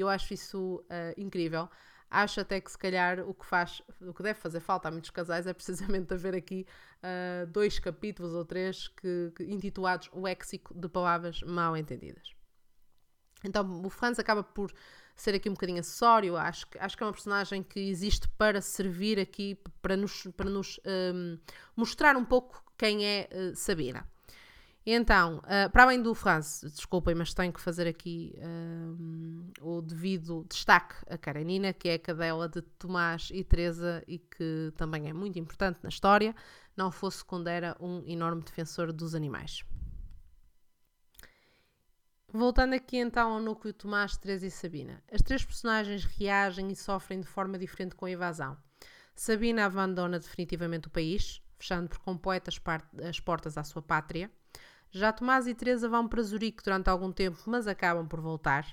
Eu 0.00 0.08
acho 0.08 0.32
isso 0.34 0.84
uh, 0.84 1.20
incrível. 1.20 1.68
Acho 2.10 2.40
até 2.40 2.58
que 2.60 2.70
se 2.70 2.78
calhar 2.78 3.20
o 3.20 3.34
que 3.34 3.44
faz, 3.44 3.82
o 4.00 4.14
que 4.14 4.22
deve 4.22 4.38
fazer 4.38 4.60
falta 4.60 4.88
a 4.88 4.90
muitos 4.90 5.10
casais 5.10 5.46
é 5.46 5.52
precisamente 5.52 6.12
haver 6.14 6.34
aqui 6.34 6.66
uh, 7.02 7.46
dois 7.46 7.78
capítulos 7.78 8.32
ou 8.32 8.44
três 8.44 8.88
que, 8.88 9.32
que, 9.36 9.44
intitulados 9.44 10.08
O 10.12 10.22
Léxico 10.22 10.74
de 10.74 10.88
Palavras 10.88 11.42
Mal 11.42 11.76
Entendidas. 11.76 12.34
Então 13.44 13.82
o 13.84 13.90
Franz 13.90 14.18
acaba 14.18 14.42
por 14.42 14.72
ser 15.14 15.34
aqui 15.34 15.50
um 15.50 15.52
bocadinho 15.52 15.80
acessório, 15.80 16.36
acho, 16.36 16.66
acho 16.78 16.96
que 16.96 17.02
é 17.02 17.06
uma 17.06 17.12
personagem 17.12 17.62
que 17.62 17.80
existe 17.80 18.28
para 18.38 18.60
servir 18.60 19.18
aqui, 19.18 19.58
para 19.82 19.96
nos, 19.96 20.28
para 20.36 20.48
nos 20.48 20.80
um, 21.14 21.38
mostrar 21.76 22.16
um 22.16 22.24
pouco 22.24 22.62
quem 22.78 23.04
é 23.04 23.28
uh, 23.32 23.56
Sabina. 23.56 24.06
Então, 24.90 25.40
uh, 25.40 25.70
para 25.70 25.82
além 25.82 26.00
do 26.00 26.14
France, 26.14 26.66
desculpem, 26.66 27.14
mas 27.14 27.34
tenho 27.34 27.52
que 27.52 27.60
fazer 27.60 27.86
aqui 27.86 28.34
uh, 28.38 29.52
o 29.60 29.82
devido 29.82 30.46
destaque 30.48 30.94
a 31.10 31.18
Karenina, 31.18 31.74
que 31.74 31.90
é 31.90 31.94
a 31.94 31.98
cadela 31.98 32.48
de 32.48 32.62
Tomás 32.62 33.28
e 33.30 33.44
Teresa 33.44 34.02
e 34.08 34.18
que 34.18 34.72
também 34.76 35.06
é 35.06 35.12
muito 35.12 35.38
importante 35.38 35.78
na 35.82 35.90
história, 35.90 36.34
não 36.74 36.90
fosse 36.90 37.22
Condera 37.22 37.76
um 37.78 38.02
enorme 38.06 38.42
defensor 38.42 38.90
dos 38.90 39.14
animais. 39.14 39.62
Voltando 42.32 42.72
aqui 42.72 42.96
então 42.96 43.34
ao 43.34 43.40
núcleo 43.40 43.74
Tomás, 43.74 44.16
Teresa 44.16 44.46
e 44.46 44.50
Sabina. 44.50 45.02
As 45.12 45.20
três 45.20 45.44
personagens 45.44 46.06
reagem 46.06 46.70
e 46.70 46.74
sofrem 46.74 47.20
de 47.20 47.26
forma 47.26 47.58
diferente 47.58 47.94
com 47.94 48.06
a 48.06 48.10
invasão. 48.10 48.56
Sabina 49.14 49.66
abandona 49.66 50.18
definitivamente 50.18 50.88
o 50.88 50.90
país, 50.90 51.42
fechando 51.58 51.90
por 51.90 51.98
completo 51.98 52.48
as, 52.48 52.58
as 53.06 53.20
portas 53.20 53.58
à 53.58 53.64
sua 53.64 53.82
pátria. 53.82 54.30
Já 54.90 55.12
Tomás 55.12 55.46
e 55.46 55.54
Teresa 55.54 55.88
vão 55.88 56.08
para 56.08 56.22
Zurique 56.22 56.62
durante 56.62 56.88
algum 56.88 57.12
tempo, 57.12 57.38
mas 57.46 57.66
acabam 57.66 58.06
por 58.06 58.20
voltar. 58.20 58.66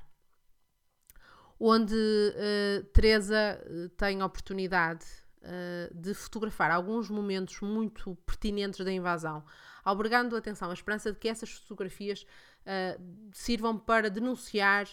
Onde 1.59 1.95
uh, 1.95 2.83
Teresa 2.93 3.61
uh, 3.65 3.89
tem 3.89 4.21
a 4.21 4.25
oportunidade 4.25 5.05
uh, 5.41 5.93
de 5.93 6.13
fotografar 6.13 6.71
alguns 6.71 7.09
momentos 7.09 7.59
muito 7.61 8.15
pertinentes 8.25 8.83
da 8.83 8.91
invasão, 8.91 9.43
albergando 9.83 10.35
atenção 10.35 10.69
a 10.69 10.73
esperança 10.73 11.11
de 11.11 11.19
que 11.19 11.27
essas 11.27 11.51
fotografias 11.51 12.25
sirvam 13.31 13.77
para 13.77 14.09
denunciar 14.09 14.87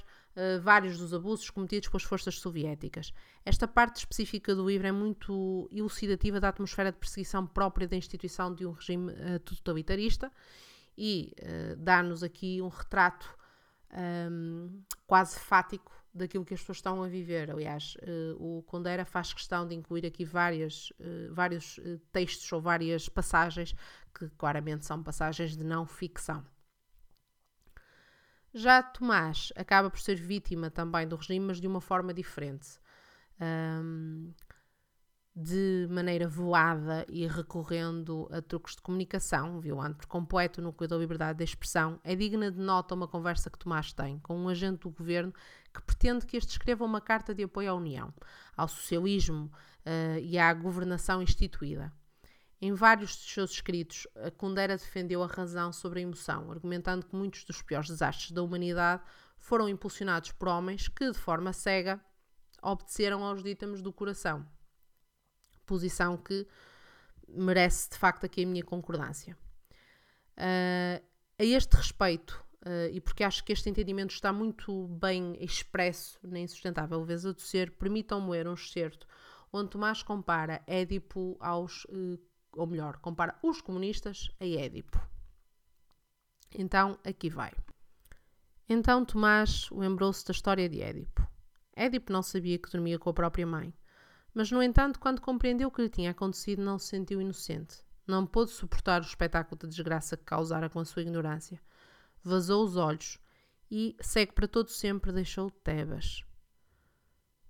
vários 0.61 0.99
dos 0.99 1.14
abusos 1.14 1.49
cometidos 1.49 1.88
pelas 1.88 2.02
forças 2.02 2.38
soviéticas. 2.38 3.14
Esta 3.47 3.67
parte 3.67 3.97
específica 3.97 4.55
do 4.55 4.69
livro 4.69 4.87
é 4.87 4.93
muito 4.93 5.71
elucidativa 5.73 6.38
da 6.38 6.50
atmosfera 6.50 6.93
de 6.93 6.99
perseguição 6.99 7.47
própria 7.47 7.88
da 7.88 7.97
instituição 7.97 8.55
de 8.55 8.67
um 8.67 8.73
regime 8.73 9.11
totalitarista 9.47 10.31
e 10.97 11.35
uh, 11.41 11.77
dá-nos 11.77 12.23
aqui 12.23 12.61
um 12.63 12.69
retrato 12.69 13.37
um, 14.31 14.83
quase 15.07 15.39
fático 15.39 15.93
daquilo 16.15 16.45
que 16.45 16.55
as 16.55 16.61
pessoas 16.61 16.79
estão 16.79 17.03
a 17.03 17.09
viver. 17.09 17.51
Aliás, 17.51 17.97
uh, 18.03 18.59
o 18.59 18.63
Condera 18.63 19.05
faz 19.05 19.33
questão 19.33 19.67
de 19.67 19.75
incluir 19.75 20.07
aqui 20.07 20.25
várias, 20.25 20.91
uh, 21.01 21.33
vários 21.33 21.81
textos 22.13 22.51
ou 22.53 22.61
várias 22.61 23.09
passagens 23.09 23.75
que 24.15 24.29
claramente 24.31 24.85
são 24.85 25.03
passagens 25.03 25.57
de 25.57 25.65
não 25.65 25.87
ficção. 25.87 26.45
Já 28.55 28.83
Tomás 28.83 29.51
acaba 29.57 29.89
por 29.89 29.99
ser 29.99 30.17
vítima 30.17 30.71
também 30.71 31.09
do 31.09 31.17
regime, 31.17 31.47
mas 31.47 31.61
de 31.61 31.67
uma 31.67 31.81
forma 31.81 32.13
diferente. 32.13 32.79
Um, 33.41 34.35
de 35.35 35.87
maneira 35.91 36.29
voada 36.29 37.07
e 37.09 37.27
recorrendo 37.27 38.29
a 38.31 38.43
truques 38.43 38.77
de 38.77 38.83
comunicação, 38.83 39.61
violando 39.61 39.97
por 39.97 40.07
completo 40.07 40.61
o 40.61 40.65
núcleo 40.65 40.89
da 40.89 40.97
liberdade 40.97 41.39
de 41.39 41.45
expressão, 41.45 41.99
é 42.05 42.15
digna 42.15 42.51
de 42.51 42.61
nota 42.61 42.95
uma 42.95 43.09
conversa 43.09 43.49
que 43.49 43.59
Tomás 43.59 43.95
tem 43.95 44.19
com 44.19 44.37
um 44.37 44.49
agente 44.49 44.81
do 44.81 44.91
governo 44.91 45.33
que 45.73 45.81
pretende 45.83 46.27
que 46.27 46.37
este 46.37 46.51
escreva 46.51 46.85
uma 46.85 47.01
carta 47.01 47.35
de 47.35 47.43
apoio 47.45 47.71
à 47.71 47.75
União, 47.75 48.12
ao 48.55 48.69
socialismo 48.69 49.51
uh, 49.87 50.19
e 50.21 50.39
à 50.39 50.53
governação 50.53 51.23
instituída. 51.23 51.91
Em 52.61 52.75
vários 52.75 53.17
dos 53.17 53.33
seus 53.33 53.53
escritos, 53.53 54.07
a 54.15 54.31
Kundera 54.31 54.77
defendeu 54.77 55.23
a 55.23 55.27
razão 55.27 55.73
sobre 55.73 56.01
a 56.01 56.03
emoção, 56.03 56.53
argumentando 56.53 57.07
que 57.07 57.17
muitos 57.17 57.43
dos 57.45 57.62
piores 57.62 57.89
desastres 57.89 58.33
da 58.33 58.43
humanidade 58.43 59.03
foram 59.39 59.67
impulsionados 59.67 60.31
por 60.31 60.47
homens 60.47 60.89
que, 60.89 61.11
de 61.11 61.19
forma 61.19 61.55
cega, 61.55 61.99
obedeceram 62.62 63.25
aos 63.25 63.43
dítames 63.43 63.81
do 63.81 63.93
coração 63.93 64.47
posição 65.73 66.19
que 66.19 66.47
merece 67.26 67.88
de 67.88 67.97
facto 67.97 68.26
aqui 68.26 68.45
a 68.45 68.47
minha 68.47 68.62
concordância. 68.62 69.35
Uh, 70.37 71.02
a 71.38 71.45
este 71.45 71.76
respeito, 71.76 72.45
uh, 72.67 72.93
e 72.93 73.00
porque 73.00 73.25
acho 73.25 73.43
que 73.43 73.55
este 73.55 73.71
entendimento 73.71 74.11
está 74.11 74.35
muito 74.35 74.87
bem 74.88 75.35
expresso 75.41 76.19
na 76.23 76.41
Insustentável 76.41 77.00
Leveza 77.00 77.33
do 77.33 77.41
Ser, 77.41 77.71
permitam-me 77.71 78.31
ler 78.33 78.47
um 78.47 78.52
excerto 78.52 79.07
onde 79.50 79.71
Tomás 79.71 80.02
compara 80.02 80.62
Édipo 80.67 81.38
aos, 81.41 81.85
uh, 81.87 82.21
ou 82.52 82.67
melhor, 82.67 82.99
compara 82.99 83.35
os 83.43 83.62
comunistas 83.62 84.31
a 84.38 84.47
Édipo. 84.47 85.00
Então, 86.55 86.99
aqui 87.02 87.31
vai. 87.31 87.52
Então 88.69 89.07
Tomás 89.07 89.71
lembrou-se 89.71 90.25
da 90.26 90.33
história 90.33 90.69
de 90.69 90.83
Édipo. 90.83 91.26
Édipo 91.75 92.12
não 92.12 92.23
sabia 92.23 92.59
que 92.59 92.71
dormia 92.71 92.99
com 92.99 93.09
a 93.09 93.14
própria 93.14 93.47
mãe. 93.47 93.73
Mas, 94.35 94.51
no 94.51 94.62
entanto, 94.62 94.99
quando 94.99 95.21
compreendeu 95.21 95.69
o 95.69 95.71
que 95.71 95.83
lhe 95.83 95.89
tinha 95.89 96.11
acontecido, 96.11 96.62
não 96.62 96.79
se 96.79 96.89
sentiu 96.89 97.21
inocente. 97.21 97.85
Não 98.07 98.27
pôde 98.27 98.51
suportar 98.51 99.03
o 99.03 99.05
espetáculo 99.05 99.61
de 99.61 99.69
desgraça 99.69 100.17
que 100.17 100.25
causara 100.25 100.69
com 100.69 100.81
a 100.81 100.85
sua 100.85 101.03
ignorância. 101.03 101.61
Vazou 102.23 102.65
os 102.65 102.77
olhos 102.77 103.19
e, 103.71 103.97
cego 104.01 104.33
para 104.33 104.49
todo 104.49 104.71
sempre, 104.71 105.12
deixou 105.12 105.51
Tebas. 105.51 106.25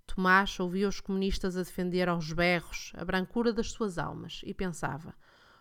Tomás 0.05 0.59
ouvia 0.59 0.87
os 0.87 0.99
comunistas 0.99 1.57
a 1.57 1.63
defender 1.63 2.07
aos 2.07 2.31
berros 2.31 2.91
a 2.95 3.03
brancura 3.03 3.51
das 3.51 3.71
suas 3.71 3.97
almas 3.97 4.41
e 4.43 4.53
pensava: 4.53 5.15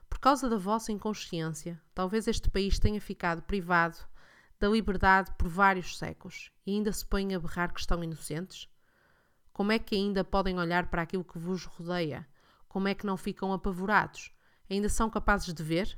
por 0.08 0.18
causa 0.18 0.48
da 0.48 0.58
vossa 0.58 0.92
inconsciência, 0.92 1.80
talvez 1.94 2.28
este 2.28 2.50
país 2.50 2.78
tenha 2.78 3.00
ficado 3.00 3.42
privado 3.42 3.96
da 4.60 4.68
liberdade 4.68 5.32
por 5.38 5.48
vários 5.48 5.96
séculos 5.96 6.50
e 6.66 6.72
ainda 6.72 6.92
se 6.92 7.04
põem 7.06 7.34
a 7.34 7.40
berrar 7.40 7.72
que 7.72 7.80
estão 7.80 8.04
inocentes? 8.04 8.68
Como 9.62 9.70
é 9.70 9.78
que 9.78 9.94
ainda 9.94 10.24
podem 10.24 10.58
olhar 10.58 10.90
para 10.90 11.02
aquilo 11.02 11.22
que 11.22 11.38
vos 11.38 11.66
rodeia? 11.66 12.26
Como 12.66 12.88
é 12.88 12.96
que 12.96 13.06
não 13.06 13.16
ficam 13.16 13.52
apavorados? 13.52 14.32
Ainda 14.68 14.88
são 14.88 15.08
capazes 15.08 15.54
de 15.54 15.62
ver? 15.62 15.96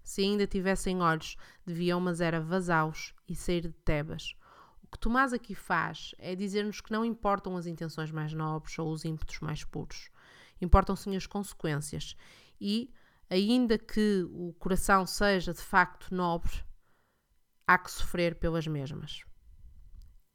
Se 0.00 0.22
ainda 0.22 0.46
tivessem 0.46 1.02
olhos, 1.02 1.36
deviam, 1.66 2.00
mas 2.00 2.20
era 2.20 2.40
vazá-los 2.40 3.12
e 3.26 3.34
sair 3.34 3.62
de 3.62 3.72
Tebas. 3.72 4.36
O 4.80 4.86
que 4.86 4.96
Tomás 4.96 5.32
aqui 5.32 5.56
faz 5.56 6.14
é 6.18 6.36
dizer-nos 6.36 6.80
que 6.80 6.92
não 6.92 7.04
importam 7.04 7.56
as 7.56 7.66
intenções 7.66 8.12
mais 8.12 8.32
nobres 8.32 8.78
ou 8.78 8.92
os 8.92 9.04
ímpetos 9.04 9.40
mais 9.40 9.64
puros. 9.64 10.08
Importam 10.60 10.94
sim 10.94 11.16
as 11.16 11.26
consequências. 11.26 12.14
E, 12.60 12.94
ainda 13.28 13.76
que 13.76 14.24
o 14.30 14.52
coração 14.52 15.04
seja 15.04 15.52
de 15.52 15.62
facto 15.62 16.14
nobre, 16.14 16.62
há 17.66 17.76
que 17.76 17.90
sofrer 17.90 18.36
pelas 18.36 18.68
mesmas. 18.68 19.24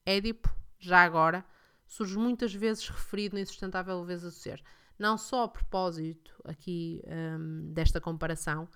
Édipo, 0.06 0.54
já 0.78 1.06
agora, 1.06 1.46
surge 1.86 2.18
muitas 2.18 2.54
vezes 2.54 2.88
referido 2.88 3.36
na 3.36 3.42
insustentável 3.42 4.00
leveza 4.00 4.28
do 4.30 4.34
ser. 4.34 4.64
Não 4.98 5.18
só 5.18 5.44
a 5.44 5.48
propósito 5.48 6.34
aqui 6.44 7.02
um, 7.06 7.74
desta 7.74 8.00
comparação, 8.00 8.68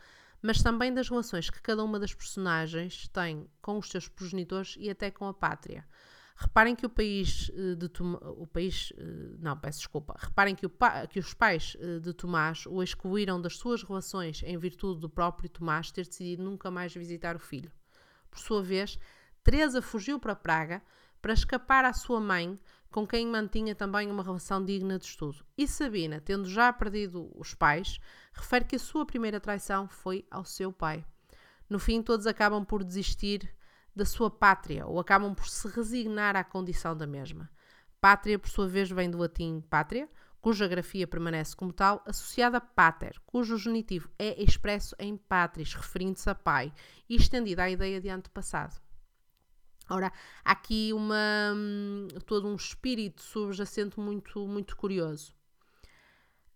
mas 0.41 0.61
também 0.61 0.93
das 0.93 1.09
relações 1.09 1.49
que 1.49 1.61
cada 1.61 1.83
uma 1.83 1.99
das 1.99 2.13
personagens 2.13 3.07
tem 3.09 3.47
com 3.61 3.77
os 3.77 3.89
seus 3.89 4.07
progenitores 4.07 4.75
e 4.79 4.89
até 4.89 5.11
com 5.11 5.27
a 5.27 5.33
pátria. 5.33 5.85
Reparem 6.35 6.73
que 6.73 6.85
o 6.85 6.89
país 6.89 7.51
eh, 7.53 7.75
de 7.75 7.89
o 8.01 8.47
país, 8.47 8.93
eh, 8.97 9.03
não, 9.39 9.57
peço 9.57 9.79
desculpa. 9.79 10.15
Reparem 10.17 10.55
que, 10.55 10.65
o 10.65 10.71
que 11.09 11.19
os 11.19 11.33
pais 11.33 11.75
eh, 11.77 11.99
de 11.99 12.13
Tomás 12.13 12.65
o 12.65 12.81
excluíram 12.81 13.41
das 13.41 13.57
suas 13.57 13.83
relações 13.83 14.41
em 14.43 14.57
virtude 14.57 15.01
do 15.01 15.09
próprio 15.09 15.49
Tomás 15.49 15.91
ter 15.91 16.05
decidido 16.05 16.41
nunca 16.41 16.71
mais 16.71 16.93
visitar 16.93 17.35
o 17.35 17.39
filho. 17.39 17.69
Por 18.31 18.39
sua 18.39 18.63
vez, 18.63 18.97
Teresa 19.43 19.81
fugiu 19.81 20.17
para 20.17 20.33
Praga 20.33 20.81
para 21.21 21.33
escapar 21.33 21.83
à 21.83 21.91
sua 21.91 22.21
mãe, 22.21 22.57
com 22.91 23.05
quem 23.05 23.27
mantinha 23.27 23.75
também 23.75 24.09
uma 24.09 24.23
relação 24.23 24.63
digna 24.63 24.97
de 24.97 25.05
estudo. 25.05 25.45
E 25.57 25.67
Sabina, 25.67 26.19
tendo 26.19 26.49
já 26.49 26.73
perdido 26.73 27.31
os 27.35 27.53
pais, 27.53 27.99
refere 28.33 28.65
que 28.65 28.75
a 28.75 28.79
sua 28.79 29.05
primeira 29.05 29.39
traição 29.39 29.87
foi 29.87 30.25
ao 30.29 30.43
seu 30.43 30.71
pai. 30.71 31.05
No 31.69 31.77
fim, 31.79 32.01
todos 32.01 32.25
acabam 32.25 32.65
por 32.65 32.83
desistir 32.83 33.53
da 33.95 34.05
sua 34.05 34.31
pátria 34.31 34.85
ou 34.87 34.99
acabam 34.99 35.35
por 35.35 35.47
se 35.47 35.67
resignar 35.67 36.35
à 36.35 36.43
condição 36.43 36.95
da 36.95 37.05
mesma. 37.05 37.49
Pátria, 38.01 38.39
por 38.39 38.49
sua 38.49 38.67
vez, 38.67 38.89
vem 38.89 39.09
do 39.09 39.17
latim 39.17 39.61
pátria, 39.69 40.09
cuja 40.41 40.67
grafia 40.67 41.05
permanece 41.05 41.55
como 41.55 41.73
tal, 41.73 42.01
associada 42.05 42.57
a 42.57 42.61
pater, 42.61 43.19
cujo 43.25 43.57
genitivo 43.57 44.09
é 44.17 44.41
expresso 44.41 44.95
em 44.97 45.17
patris, 45.17 45.73
referindo-se 45.73 46.29
a 46.29 46.35
pai, 46.35 46.73
e 47.09 47.15
estendida 47.15 47.63
à 47.63 47.69
ideia 47.69 47.99
de 47.99 48.09
antepassado. 48.09 48.75
Ora, 49.89 50.13
há 50.45 50.51
aqui 50.51 50.93
uma, 50.93 51.53
hum, 51.55 52.07
todo 52.25 52.47
um 52.47 52.55
espírito 52.55 53.21
subjacente 53.21 53.99
muito, 53.99 54.47
muito 54.47 54.75
curioso. 54.77 55.33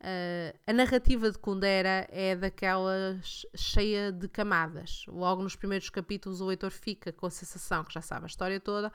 Uh, 0.03 0.53
a 0.67 0.73
narrativa 0.73 1.31
de 1.31 1.39
Kundera 1.39 2.05
é 2.11 2.35
daquelas 2.35 3.45
cheia 3.55 4.11
de 4.11 4.27
camadas. 4.27 5.05
Logo 5.07 5.41
nos 5.41 5.55
primeiros 5.55 5.89
capítulos, 5.89 6.41
o 6.41 6.45
leitor 6.45 6.71
fica 6.71 7.11
com 7.13 7.25
a 7.25 7.29
sensação 7.31 7.83
que 7.85 7.93
já 7.93 8.01
sabe 8.01 8.25
a 8.25 8.27
história 8.27 8.59
toda, 8.59 8.91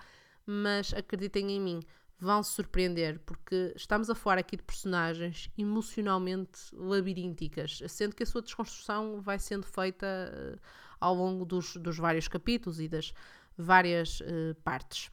mas 0.47 0.93
acreditem 0.93 1.51
em 1.51 1.61
mim, 1.61 1.81
vão 2.19 2.43
se 2.43 2.53
surpreender, 2.53 3.19
porque 3.21 3.73
estamos 3.75 4.11
a 4.11 4.15
falar 4.15 4.39
aqui 4.39 4.57
de 4.57 4.63
personagens 4.63 5.51
emocionalmente 5.57 6.61
labirínticas, 6.75 7.83
sendo 7.89 8.15
que 8.15 8.23
a 8.23 8.27
sua 8.27 8.43
desconstrução 8.43 9.19
vai 9.21 9.39
sendo 9.39 9.65
feita 9.65 10.07
uh, 10.07 10.61
ao 11.01 11.15
longo 11.15 11.47
dos, 11.47 11.75
dos 11.77 11.97
vários 11.97 12.29
capítulos 12.29 12.81
e 12.81 12.87
das 12.87 13.15
várias 13.59 14.21
uh, 14.21 14.55
partes. 14.63 15.11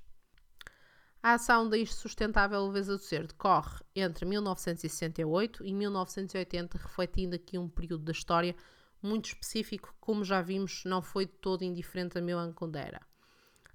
A 1.21 1.33
ação 1.33 1.67
da 1.67 1.83
Sustentável 1.87 2.67
Leveza 2.67 2.95
do 2.95 3.01
Ser 3.01 3.25
decorre 3.25 3.83
entre 3.95 4.25
1968 4.25 5.65
e 5.65 5.73
1980, 5.73 6.77
refletindo 6.77 7.35
aqui 7.35 7.57
um 7.57 7.67
período 7.67 8.03
da 8.03 8.11
história 8.11 8.55
muito 9.01 9.25
específico, 9.25 9.95
como 9.99 10.23
já 10.23 10.41
vimos, 10.41 10.83
não 10.85 11.01
foi 11.01 11.25
todo 11.25 11.63
indiferente 11.63 12.17
a 12.17 12.21
Milan 12.21 12.53
Kundera. 12.53 13.01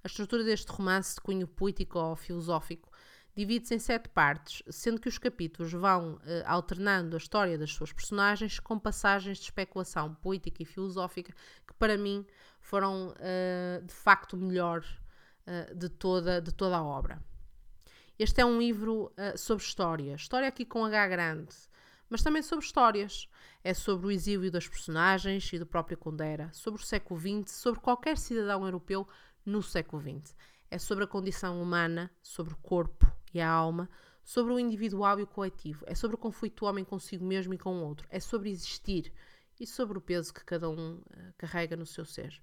A 0.03 0.07
estrutura 0.07 0.43
deste 0.43 0.71
romance 0.71 1.15
de 1.15 1.21
cunho 1.21 1.47
poético 1.47 1.99
ou 1.99 2.15
filosófico 2.15 2.90
divide-se 3.35 3.75
em 3.75 3.79
sete 3.79 4.09
partes, 4.09 4.61
sendo 4.69 4.99
que 4.99 5.07
os 5.07 5.17
capítulos 5.17 5.71
vão 5.71 6.19
eh, 6.25 6.43
alternando 6.45 7.15
a 7.15 7.17
história 7.17 7.57
das 7.57 7.71
suas 7.71 7.93
personagens 7.93 8.59
com 8.59 8.77
passagens 8.77 9.37
de 9.37 9.45
especulação 9.45 10.13
poética 10.15 10.61
e 10.61 10.65
filosófica 10.65 11.33
que, 11.65 11.73
para 11.75 11.97
mim, 11.97 12.25
foram 12.59 13.13
eh, 13.19 13.81
de 13.83 13.93
facto 13.93 14.33
o 14.33 14.37
melhor 14.37 14.85
eh, 15.45 15.73
de, 15.73 15.87
toda, 15.89 16.41
de 16.41 16.51
toda 16.53 16.77
a 16.77 16.83
obra. 16.83 17.23
Este 18.19 18.41
é 18.41 18.45
um 18.45 18.59
livro 18.59 19.11
sobre 19.35 19.63
história, 19.63 20.13
história 20.13 20.47
aqui 20.47 20.63
com 20.63 20.85
H 20.85 21.07
grande, 21.07 21.55
mas 22.07 22.21
também 22.21 22.43
sobre 22.43 22.63
histórias. 22.63 23.27
É 23.63 23.73
sobre 23.73 24.07
o 24.07 24.11
exílio 24.11 24.51
das 24.51 24.67
personagens 24.67 25.51
e 25.53 25.57
do 25.57 25.65
próprio 25.65 25.97
Condera, 25.97 26.51
sobre 26.53 26.81
o 26.81 26.85
século 26.85 27.19
XX, 27.19 27.51
sobre 27.51 27.79
qualquer 27.79 28.17
cidadão 28.17 28.63
europeu 28.63 29.07
no 29.43 29.63
século 29.63 30.01
XX. 30.01 30.35
É 30.69 30.77
sobre 30.77 31.03
a 31.05 31.07
condição 31.07 31.61
humana, 31.61 32.11
sobre 32.21 32.53
o 32.53 32.57
corpo 32.57 33.11
e 33.33 33.39
a 33.41 33.49
alma, 33.49 33.89
sobre 34.23 34.53
o 34.53 34.59
individual 34.59 35.19
e 35.19 35.23
o 35.23 35.27
coletivo. 35.27 35.83
É 35.87 35.95
sobre 35.95 36.15
o 36.15 36.19
conflito 36.19 36.61
do 36.61 36.65
homem 36.65 36.83
consigo 36.83 37.25
mesmo 37.25 37.53
e 37.53 37.57
com 37.57 37.77
o 37.77 37.83
outro. 37.83 38.07
É 38.09 38.19
sobre 38.19 38.49
existir 38.49 39.11
e 39.59 39.65
sobre 39.67 39.97
o 39.97 40.01
peso 40.01 40.33
que 40.33 40.43
cada 40.43 40.69
um 40.69 40.95
uh, 40.95 41.03
carrega 41.37 41.75
no 41.75 41.85
seu 41.85 42.05
ser. 42.05 42.41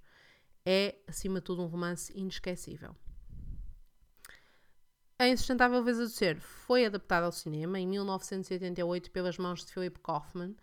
É, 0.64 0.96
acima 1.06 1.40
de 1.40 1.46
tudo, 1.46 1.62
um 1.62 1.66
romance 1.66 2.12
inesquecível. 2.16 2.94
A 5.18 5.26
Insustentável 5.26 5.82
Veza 5.82 6.04
do 6.04 6.08
Ser 6.08 6.38
foi 6.38 6.84
adaptada 6.84 7.26
ao 7.26 7.32
cinema 7.32 7.80
em 7.80 7.86
1988 7.88 9.10
pelas 9.10 9.36
mãos 9.36 9.64
de 9.64 9.72
Philip 9.72 9.98
Kaufman. 9.98 10.54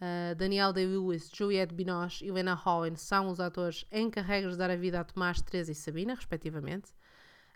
Uh, 0.00 0.36
Daniel 0.36 0.72
Day-Lewis, 0.72 1.28
Juliette 1.34 1.74
Binoche 1.74 2.24
e 2.24 2.30
Lena 2.30 2.54
Holland 2.54 3.00
são 3.00 3.28
os 3.28 3.40
atores 3.40 3.84
encarregados 3.90 4.52
de 4.52 4.58
dar 4.58 4.70
a 4.70 4.76
vida 4.76 5.00
a 5.00 5.04
Tomás, 5.04 5.42
Teresa 5.42 5.72
e 5.72 5.74
Sabina, 5.74 6.14
respectivamente. 6.14 6.92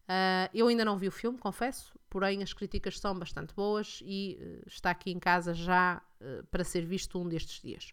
Uh, 0.09 0.49
eu 0.53 0.69
ainda 0.69 0.85
não 0.85 0.97
vi 0.97 1.09
o 1.09 1.13
filme, 1.13 1.39
confesso, 1.39 1.95
porém 2.11 2.43
as 2.43 2.53
críticas 2.53 2.99
são 2.99 3.19
bastante 3.19 3.55
boas 3.55 4.01
e 4.05 4.39
uh, 4.41 4.69
está 4.69 4.91
aqui 4.91 5.11
em 5.11 5.19
casa 5.19 5.55
já 5.55 6.03
para 6.53 6.63
ser 6.63 6.87
visto 6.87 7.19
um 7.19 7.29
destes 7.29 7.61
dias. 7.61 7.93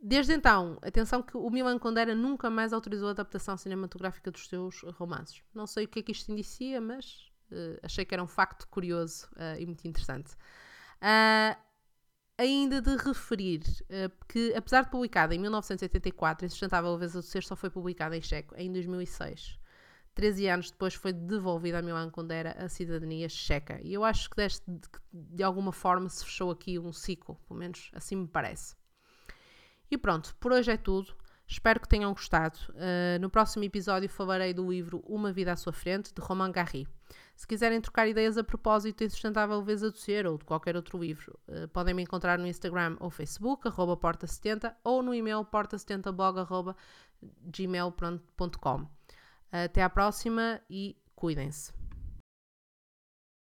Desde 0.00 0.32
então, 0.32 0.78
atenção 0.80 1.20
que 1.20 1.36
o 1.36 1.50
Milan 1.50 1.76
Kundera 1.76 2.14
nunca 2.14 2.48
mais 2.48 2.72
autorizou 2.72 3.08
a 3.08 3.10
adaptação 3.10 3.56
cinematográfica 3.56 4.30
dos 4.30 4.48
seus 4.48 4.82
romances. 4.96 5.42
Não 5.52 5.66
sei 5.66 5.86
o 5.86 5.88
que 5.88 5.98
é 5.98 6.02
que 6.02 6.12
isto 6.12 6.30
indicia, 6.30 6.80
mas 6.80 7.32
uh, 7.50 7.80
achei 7.82 8.04
que 8.04 8.14
era 8.14 8.22
um 8.22 8.28
facto 8.28 8.68
curioso 8.68 9.26
uh, 9.32 9.58
e 9.58 9.66
muito 9.66 9.86
interessante. 9.88 10.34
Uh, 11.02 11.58
ainda 12.38 12.80
de 12.80 12.96
referir 12.96 13.62
que, 14.28 14.54
apesar 14.54 14.84
de 14.84 14.90
publicada 14.90 15.34
em 15.34 15.38
1984, 15.40 16.46
Insustentável 16.46 16.92
Leveza 16.92 17.18
do 17.18 17.22
Ser 17.22 17.42
só 17.42 17.56
foi 17.56 17.68
publicada 17.68 18.16
em 18.16 18.22
checo 18.22 18.54
em 18.56 18.72
2006. 18.72 19.57
13 20.18 20.48
anos 20.48 20.70
depois 20.72 20.94
foi 20.94 21.12
devolvida 21.12 21.78
a 21.78 21.82
Milan 21.82 22.10
Kundera 22.10 22.50
a 22.58 22.68
cidadania 22.68 23.28
checa. 23.28 23.78
E 23.84 23.94
eu 23.94 24.04
acho 24.04 24.28
que 24.28 24.34
deste, 24.34 24.64
de, 25.12 25.44
alguma 25.44 25.70
forma 25.70 26.08
se 26.08 26.24
fechou 26.24 26.50
aqui 26.50 26.76
um 26.76 26.92
ciclo, 26.92 27.36
pelo 27.46 27.60
menos 27.60 27.88
assim 27.94 28.16
me 28.16 28.26
parece. 28.26 28.74
E 29.88 29.96
pronto, 29.96 30.34
por 30.40 30.50
hoje 30.50 30.72
é 30.72 30.76
tudo. 30.76 31.14
Espero 31.46 31.78
que 31.78 31.86
tenham 31.86 32.12
gostado. 32.12 32.58
Uh, 32.70 33.20
no 33.20 33.30
próximo 33.30 33.62
episódio 33.62 34.08
falarei 34.08 34.52
do 34.52 34.68
livro 34.68 35.04
Uma 35.06 35.32
Vida 35.32 35.52
à 35.52 35.56
Sua 35.56 35.72
Frente, 35.72 36.12
de 36.12 36.20
Romain 36.20 36.50
Gary. 36.50 36.88
Se 37.36 37.46
quiserem 37.46 37.80
trocar 37.80 38.08
ideias 38.08 38.36
a 38.36 38.42
propósito 38.42 39.06
de 39.06 39.10
Sustentável 39.10 39.60
Leveza 39.60 39.88
do 39.88 39.98
Ser 39.98 40.26
ou 40.26 40.36
de 40.36 40.44
qualquer 40.44 40.74
outro 40.74 40.98
livro, 40.98 41.38
uh, 41.46 41.68
podem 41.68 41.94
me 41.94 42.02
encontrar 42.02 42.40
no 42.40 42.46
Instagram 42.48 42.96
ou 42.98 43.08
Facebook, 43.08 43.68
arroba 43.68 43.96
porta70, 43.96 44.74
ou 44.82 45.00
no 45.00 45.14
e-mail 45.14 45.44
porta70blog, 45.44 46.40
arroba 46.40 46.74
gmail.com. 47.22 48.97
Até 49.50 49.82
à 49.82 49.88
próxima 49.88 50.60
e 50.68 50.96
cuidem-se. 51.14 51.77